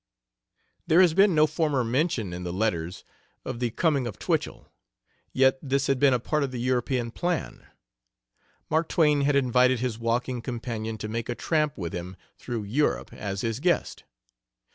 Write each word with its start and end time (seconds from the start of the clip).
There 0.87 0.99
has 1.01 1.13
been 1.13 1.35
no 1.35 1.45
former 1.45 1.83
mention 1.83 2.33
in 2.33 2.43
the 2.43 2.51
letters 2.51 3.03
of 3.45 3.59
the 3.59 3.69
coming 3.69 4.07
of 4.07 4.17
Twichell; 4.17 4.67
yet 5.31 5.59
this 5.61 5.85
had 5.85 5.99
been 5.99 6.11
a 6.11 6.17
part 6.19 6.41
of 6.43 6.49
the 6.49 6.59
European 6.59 7.11
plan. 7.11 7.67
Mark 8.67 8.89
Twain 8.89 9.21
had 9.21 9.35
invited 9.35 9.79
his 9.79 9.99
walking 9.99 10.41
companion 10.41 10.97
to 10.97 11.07
make 11.07 11.29
a 11.29 11.35
tramp 11.35 11.77
with 11.77 11.93
him 11.93 12.17
through 12.39 12.63
Europe, 12.63 13.13
as 13.13 13.41
his 13.41 13.59
guest. 13.59 14.03